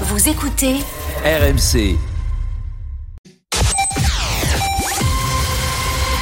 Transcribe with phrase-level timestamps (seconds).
[0.00, 0.80] Vous écoutez
[1.24, 2.13] RMC.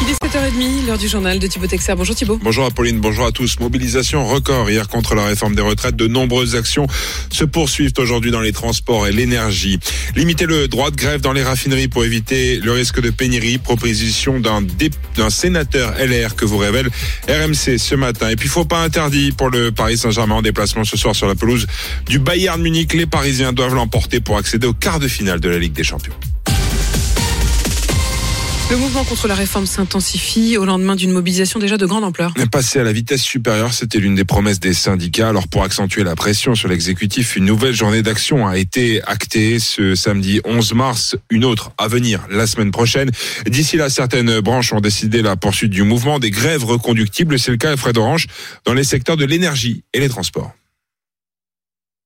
[0.04, 1.94] Il est 7h30, l'heure du journal de Thibaut Texer.
[1.96, 2.36] Bonjour Thibaut.
[2.42, 3.60] Bonjour Apolline, bonjour à tous.
[3.60, 5.94] Mobilisation record hier contre la réforme des retraites.
[5.94, 6.88] De nombreuses actions
[7.30, 9.78] se poursuivent aujourd'hui dans les transports et l'énergie.
[10.16, 13.58] Limiter le droit de grève dans les raffineries pour éviter le risque de pénurie.
[13.58, 16.90] Proposition d'un sénateur LR que vous révèle
[17.28, 18.28] RMC ce matin.
[18.28, 21.36] Et puis faut pas interdit pour le Paris Saint-Germain en déplacement ce soir sur la
[21.36, 21.68] pelouse
[22.08, 22.92] du Bayern Munich.
[22.94, 26.14] Les Parisiens doivent l'emporter pour accéder au quart de finale de la Ligue des Champions.
[28.72, 32.32] Le mouvement contre la réforme s'intensifie au lendemain d'une mobilisation déjà de grande ampleur.
[32.50, 35.28] Passer à la vitesse supérieure, c'était l'une des promesses des syndicats.
[35.28, 39.94] Alors pour accentuer la pression sur l'exécutif, une nouvelle journée d'action a été actée ce
[39.94, 43.10] samedi 11 mars, une autre à venir la semaine prochaine.
[43.44, 47.38] D'ici là, certaines branches ont décidé la poursuite du mouvement, des grèves reconductibles.
[47.38, 48.26] C'est le cas à Fred Orange
[48.64, 50.50] dans les secteurs de l'énergie et les transports.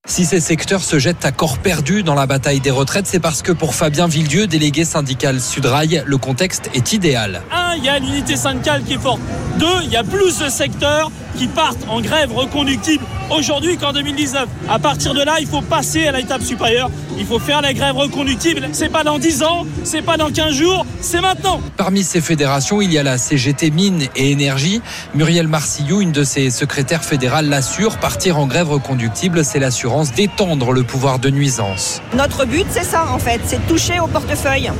[0.08, 3.42] Si ces secteurs se jettent à corps perdu dans la bataille des retraites, c'est parce
[3.42, 7.42] que pour Fabien Villedieu, délégué syndical Sudrail, le contexte est idéal.
[7.52, 9.20] Un, il y a l'unité syndicale qui est forte.
[9.58, 14.48] Deux, il y a plus de secteurs qui partent en grève reconductible aujourd'hui qu'en 2019.
[14.68, 16.90] À partir de là, il faut passer à l'étape supérieure.
[17.18, 18.68] Il faut faire la grève reconductible.
[18.72, 21.60] C'est pas dans 10 ans, c'est pas dans 15 jours, c'est maintenant.
[21.76, 24.82] Parmi ces fédérations, il y a la CGT Mine et Énergie.
[25.14, 27.96] Muriel Marcillou, une de ses secrétaires fédérales, l'assure.
[27.98, 32.02] Partir en grève reconductible, c'est l'assurance d'étendre le pouvoir de nuisance.
[32.14, 34.70] Notre but, c'est ça en fait, c'est de toucher au portefeuille.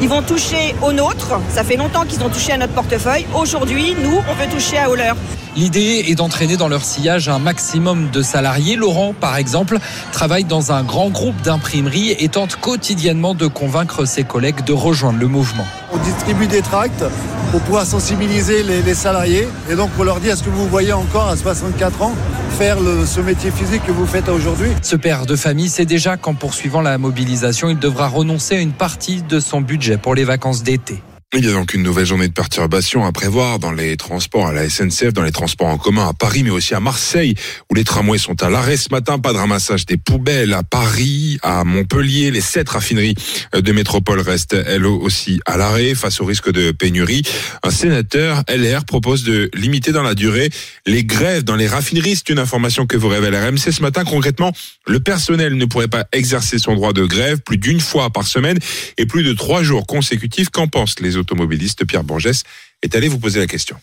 [0.00, 1.40] Ils vont toucher au nôtre.
[1.48, 3.26] Ça fait longtemps qu'ils ont touché à notre portefeuille.
[3.34, 5.16] Aujourd'hui, nous, on veut toucher à au leur.
[5.56, 8.76] L'idée est d'entraîner dans leur sillage un maximum de salariés.
[8.76, 9.78] Laurent, par exemple,
[10.12, 15.18] travaille dans un grand groupe d'imprimerie et tente quotidiennement de convaincre ses collègues de rejoindre
[15.18, 15.64] le mouvement.
[15.92, 17.04] On distribue des tracts
[17.52, 20.92] pour pouvoir sensibiliser les, les salariés et donc pour leur dire est-ce que vous voyez
[20.92, 22.12] encore à 64 ans
[22.58, 24.68] faire le, ce métier physique que vous faites aujourd'hui?
[24.82, 28.72] Ce père de famille sait déjà qu'en poursuivant la mobilisation, il devra renoncer à une
[28.72, 31.02] partie de son budget pour les vacances d'été.
[31.38, 34.52] Il y a donc une nouvelle journée de perturbation à prévoir dans les transports à
[34.54, 37.34] la SNCF, dans les transports en commun à Paris, mais aussi à Marseille,
[37.70, 39.18] où les tramways sont à l'arrêt ce matin.
[39.18, 42.30] Pas de ramassage des poubelles à Paris, à Montpellier.
[42.30, 43.16] Les sept raffineries
[43.52, 47.22] de métropole restent, elles aussi, à l'arrêt face au risque de pénurie.
[47.62, 50.48] Un sénateur LR propose de limiter dans la durée
[50.86, 52.16] les grèves dans les raffineries.
[52.16, 54.04] C'est une information que vous révèle RMC ce matin.
[54.04, 54.52] Concrètement,
[54.86, 58.58] le personnel ne pourrait pas exercer son droit de grève plus d'une fois par semaine
[58.96, 60.48] et plus de trois jours consécutifs.
[60.48, 62.44] Qu'en pensent les automobiliste Pierre Bourgès
[62.82, 63.76] est allé vous poser la question.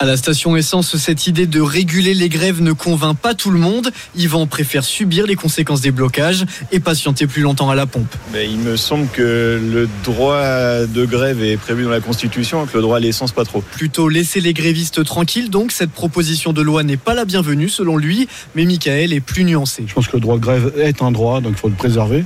[0.00, 3.60] À la station essence, cette idée de réguler les grèves ne convainc pas tout le
[3.60, 3.90] monde.
[4.16, 8.12] Yvan préfère subir les conséquences des blocages et patienter plus longtemps à la pompe.
[8.32, 12.76] Mais il me semble que le droit de grève est prévu dans la Constitution, que
[12.76, 13.62] le droit à l'essence pas trop.
[13.62, 17.96] Plutôt laisser les grévistes tranquilles, donc cette proposition de loi n'est pas la bienvenue selon
[17.96, 19.84] lui, mais Michael est plus nuancé.
[19.86, 22.24] Je pense que le droit de grève est un droit, donc il faut le préserver.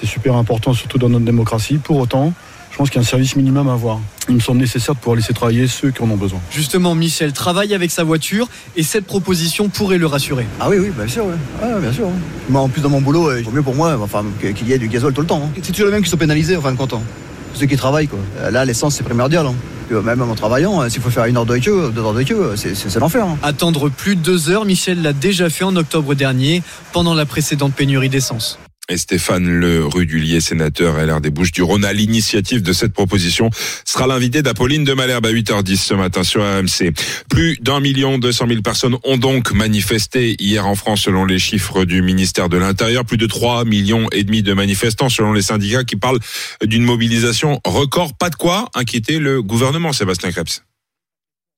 [0.00, 1.76] C'est super important, surtout dans notre démocratie.
[1.76, 2.32] Pour autant,
[2.72, 4.00] je pense qu'il y a un service minimum à avoir.
[4.28, 6.40] Il me semble nécessaire de pouvoir laisser travailler ceux qui en ont besoin.
[6.50, 10.46] Justement, Michel travaille avec sa voiture et cette proposition pourrait le rassurer.
[10.58, 11.34] Ah oui, oui, bien sûr, oui.
[11.62, 12.06] ah, bien sûr.
[12.48, 14.78] Moi, en plus, dans mon boulot, il vaut mieux pour moi enfin, qu'il y ait
[14.78, 15.42] du gazole tout le temps.
[15.44, 15.60] Hein.
[15.62, 16.94] C'est toujours les mêmes qui sont pénalisés, en fin de compte.
[16.94, 17.02] Hein.
[17.52, 18.18] Ceux qui travaillent, quoi.
[18.50, 19.46] Là, l'essence, c'est primordial.
[19.46, 19.54] Hein.
[19.90, 22.98] Même en travaillant, s'il faut faire une heure de queue, deux heures de queue, c'est
[22.98, 23.26] l'enfer.
[23.26, 23.36] Hein.
[23.42, 26.62] Attendre plus de deux heures, Michel l'a déjà fait en octobre dernier,
[26.92, 28.58] pendant la précédente pénurie d'essence.
[28.96, 33.50] Stéphane Le Rudulier, sénateur LR des Bouches du Rhône, à l'initiative de cette proposition,
[33.84, 36.92] sera l'invité d'Apolline de Malherbe à 8h10 ce matin sur AMC.
[37.28, 41.38] Plus d'un million deux cent mille personnes ont donc manifesté hier en France selon les
[41.38, 43.04] chiffres du ministère de l'Intérieur.
[43.04, 46.20] Plus de 3 millions et demi de manifestants selon les syndicats qui parlent
[46.64, 48.14] d'une mobilisation record.
[48.14, 50.62] Pas de quoi inquiéter le gouvernement, Sébastien Krebs.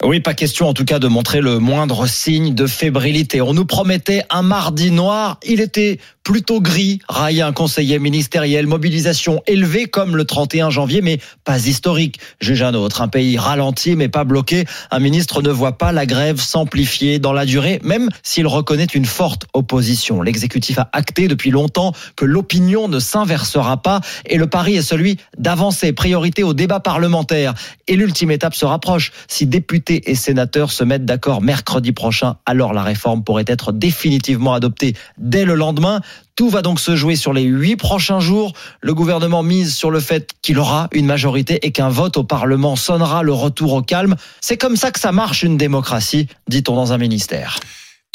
[0.07, 3.41] Oui, pas question en tout cas de montrer le moindre signe de fébrilité.
[3.41, 9.43] On nous promettait un mardi noir, il était plutôt gris, raillé un conseiller ministériel, mobilisation
[9.47, 12.19] élevée comme le 31 janvier, mais pas historique.
[12.41, 14.65] Juge un autre, un pays ralenti mais pas bloqué.
[14.91, 19.05] Un ministre ne voit pas la grève s'amplifier dans la durée, même s'il reconnaît une
[19.07, 20.21] forte opposition.
[20.21, 25.19] L'exécutif a acté depuis longtemps que l'opinion ne s'inversera pas et le pari est celui
[25.39, 27.55] d'avancer, priorité au débat parlementaire.
[27.87, 29.13] Et l'ultime étape se rapproche.
[29.29, 34.55] Si députés et sénateurs se mettent d'accord mercredi prochain, alors la réforme pourrait être définitivement
[34.55, 36.01] adoptée dès le lendemain.
[36.37, 38.53] Tout va donc se jouer sur les huit prochains jours.
[38.81, 42.77] Le gouvernement mise sur le fait qu'il aura une majorité et qu'un vote au Parlement
[42.77, 44.17] sonnera le retour au calme.
[44.41, 47.59] C'est comme ça que ça marche une démocratie, dit-on dans un ministère.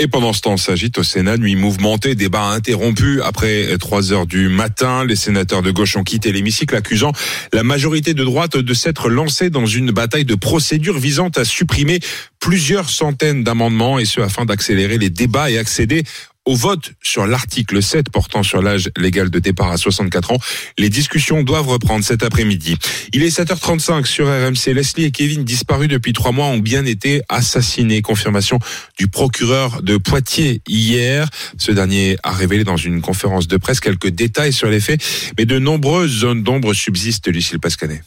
[0.01, 3.21] Et pendant ce temps, s'agite au Sénat, nuit mouvementée, débat interrompu.
[3.21, 7.11] Après 3 heures du matin, les sénateurs de gauche ont quitté l'hémicycle, accusant
[7.51, 11.99] la majorité de droite de s'être lancée dans une bataille de procédure visant à supprimer
[12.39, 16.03] plusieurs centaines d'amendements, et ce afin d'accélérer les débats et accéder
[16.49, 20.39] au vote sur l'article 7 portant sur l'âge légal de départ à 64 ans.
[20.79, 22.75] Les discussions doivent reprendre cet après-midi.
[23.13, 24.73] Il est 7h35 sur RMC.
[24.73, 28.01] Leslie et Kevin, disparus depuis trois mois, ont bien été assassinés.
[28.01, 28.57] Confirmation
[28.97, 31.29] du procureur de Poitiers hier.
[31.59, 35.03] Ce dernier a révélé dans une conférence de presse quelques détails sur les faits,
[35.37, 38.01] mais de nombreuses zones d'ombre subsistent, Lucille Pascanet.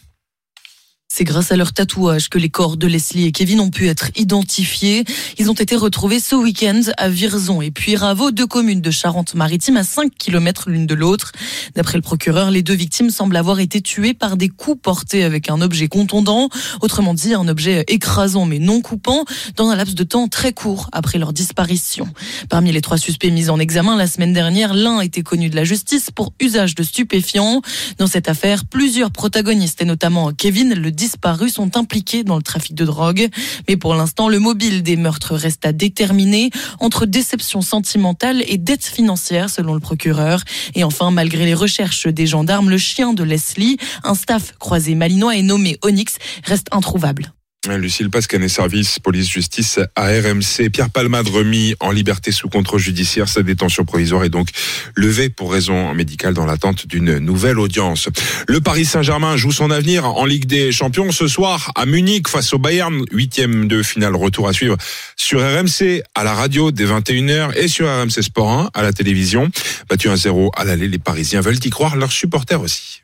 [1.14, 4.08] C'est grâce à leur tatouage que les corps de Leslie et Kevin ont pu être
[4.16, 5.04] identifiés.
[5.36, 9.76] Ils ont été retrouvés ce week-end à Virzon et puis Raveau, deux communes de Charente-Maritime
[9.76, 11.32] à 5 km l'une de l'autre.
[11.74, 15.50] D'après le procureur, les deux victimes semblent avoir été tuées par des coups portés avec
[15.50, 16.48] un objet contondant,
[16.80, 19.26] autrement dit un objet écrasant mais non coupant,
[19.56, 22.08] dans un laps de temps très court après leur disparition.
[22.48, 25.64] Parmi les trois suspects mis en examen la semaine dernière, l'un était connu de la
[25.64, 27.60] justice pour usage de stupéfiants.
[27.98, 32.76] Dans cette affaire, plusieurs protagonistes et notamment Kevin, le disparus sont impliqués dans le trafic
[32.76, 33.28] de drogue.
[33.68, 38.84] Mais pour l'instant, le mobile des meurtres reste à déterminer entre déception sentimentale et dette
[38.84, 40.44] financière, selon le procureur.
[40.76, 45.34] Et enfin, malgré les recherches des gendarmes, le chien de Leslie, un staff croisé malinois
[45.34, 47.32] et nommé Onyx, reste introuvable.
[47.68, 50.68] Lucille Pascanet, service police-justice à RMC.
[50.72, 53.28] Pierre Palmade remis en liberté sous contrôle judiciaire.
[53.28, 54.48] Sa détention provisoire est donc
[54.96, 58.08] levée pour raison médicale dans l'attente d'une nouvelle audience.
[58.48, 62.52] Le Paris Saint-Germain joue son avenir en Ligue des Champions ce soir à Munich face
[62.52, 63.04] au Bayern.
[63.12, 64.76] Huitième de finale retour à suivre
[65.14, 69.48] sur RMC à la radio dès 21h et sur RMC Sport 1 à la télévision.
[69.88, 73.01] Battu 1-0 à l'aller, les Parisiens veulent y croire, leurs supporters aussi.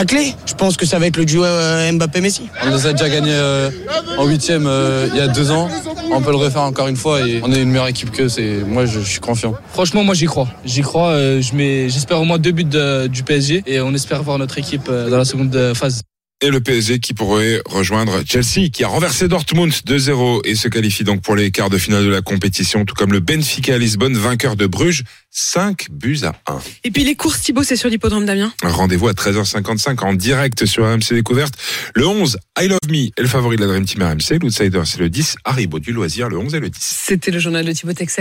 [0.00, 2.48] La clé, je pense que ça va être le duo euh, Mbappé-Messi.
[2.64, 3.70] On nous a déjà gagné euh,
[4.16, 5.68] en huitième euh, il y a deux ans.
[6.10, 8.64] On peut le refaire encore une fois et on est une meilleure équipe que c'est.
[8.66, 9.52] Moi, je, suis confiant.
[9.72, 10.48] Franchement, moi, j'y crois.
[10.64, 11.12] J'y crois.
[11.18, 12.64] je mets, j'espère au moins deux buts
[13.10, 16.00] du PSG et on espère voir notre équipe dans la seconde phase
[16.42, 21.04] et le PSG qui pourrait rejoindre Chelsea qui a renversé Dortmund 2-0 et se qualifie
[21.04, 24.16] donc pour les quarts de finale de la compétition tout comme le Benfica à Lisbonne
[24.16, 26.58] vainqueur de Bruges 5 buts à 1.
[26.84, 28.52] Et puis les courses Thibaut c'est sur l'hippodrome Damien.
[28.62, 31.54] Rendez-vous à 13h55 en direct sur RMC Découverte.
[31.94, 34.98] Le 11 I Love Me est le favori de la Dream Team RMC, l'outsider c'est
[34.98, 36.78] le 10 Haribo du loisir le 11 et le 10.
[36.80, 38.18] C'était le journal de Thibaut Texer.